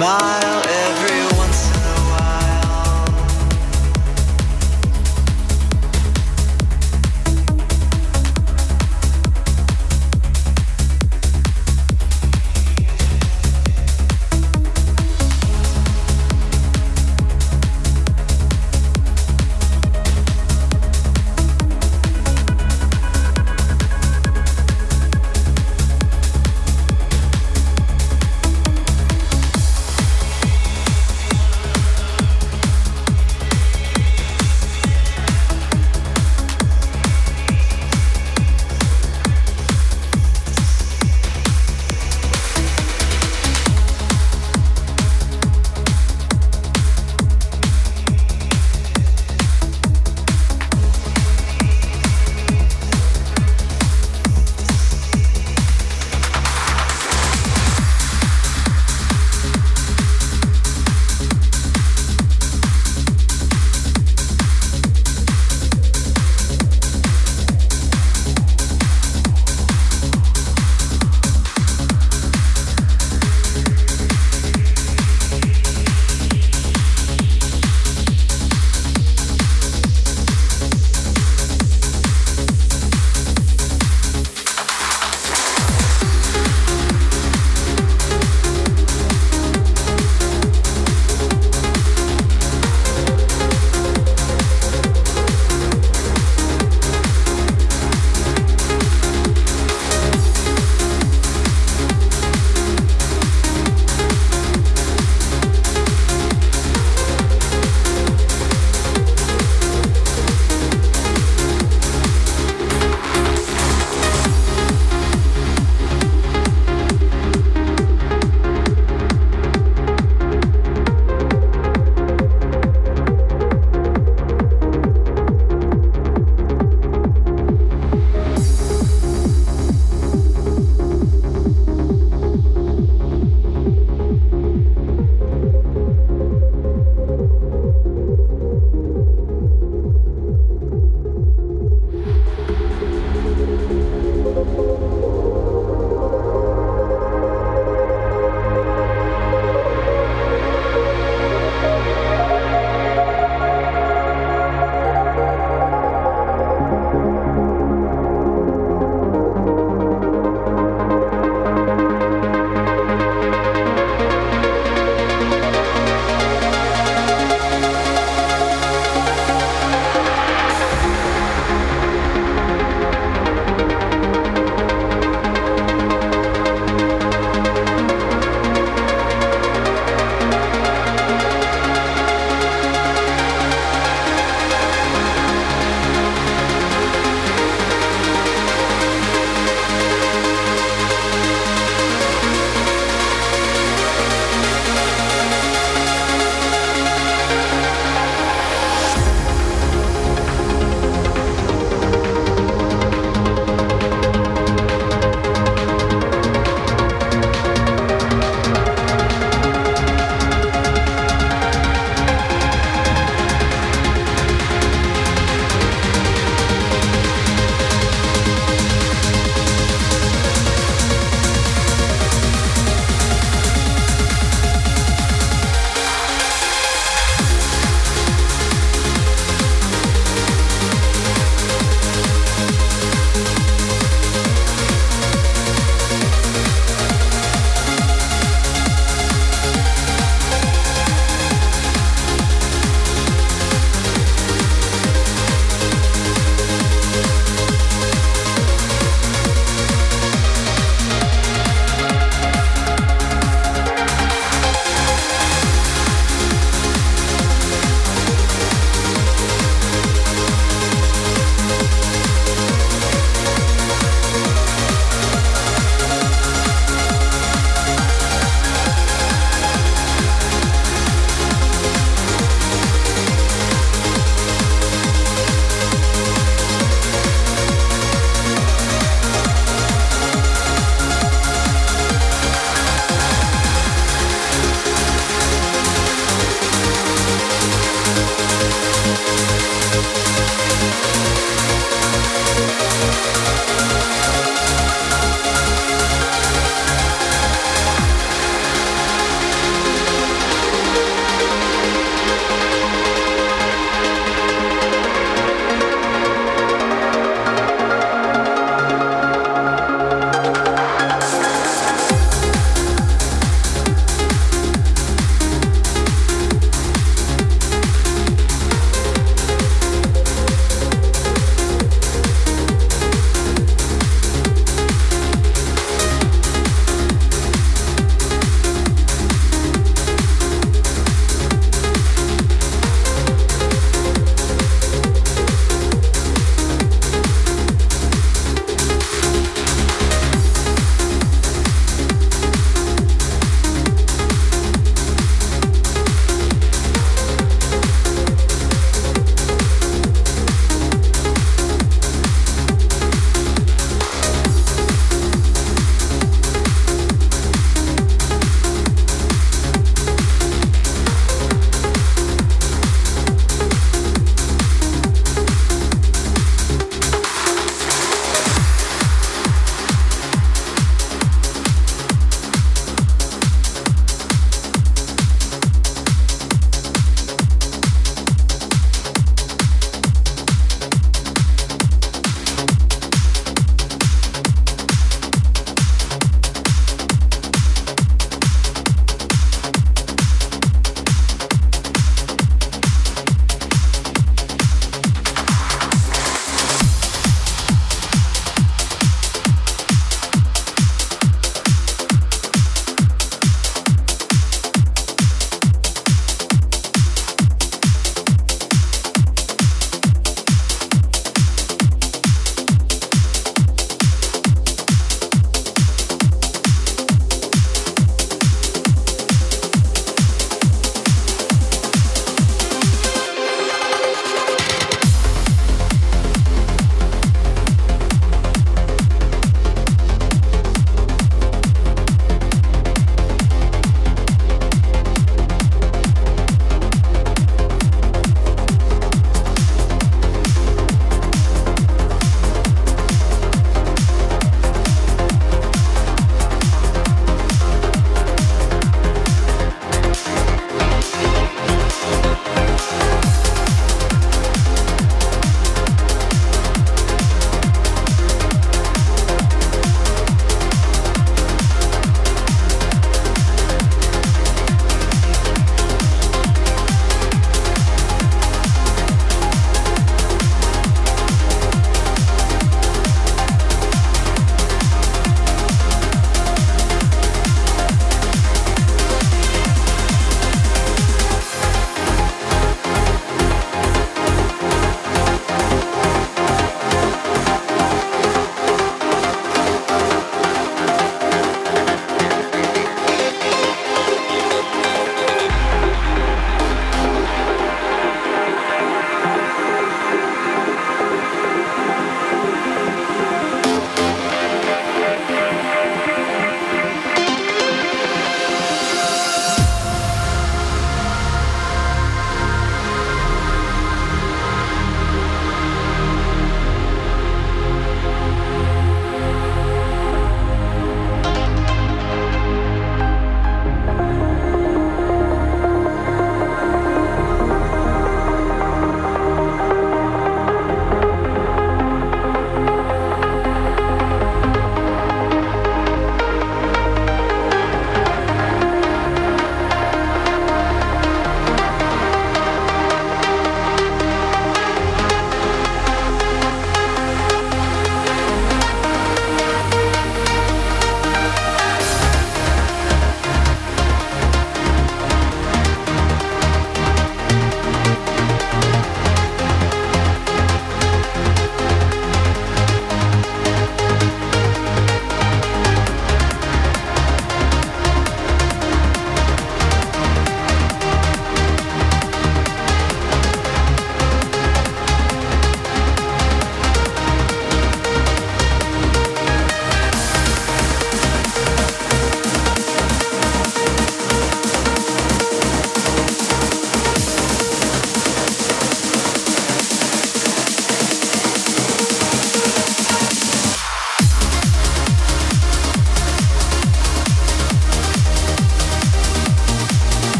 [0.00, 1.19] Smile every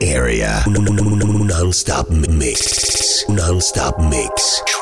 [0.00, 0.62] area.
[0.66, 3.24] Non-stop mix.
[3.28, 4.77] Non-stop mix.